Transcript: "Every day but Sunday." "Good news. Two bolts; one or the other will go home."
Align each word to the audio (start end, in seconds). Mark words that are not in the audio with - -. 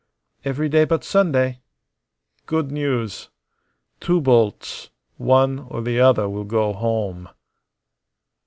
"Every 0.43 0.67
day 0.67 0.85
but 0.85 1.03
Sunday." 1.03 1.59
"Good 2.47 2.71
news. 2.71 3.29
Two 3.99 4.19
bolts; 4.19 4.89
one 5.17 5.59
or 5.69 5.83
the 5.83 5.99
other 5.99 6.27
will 6.27 6.43
go 6.43 6.73
home." 6.73 7.29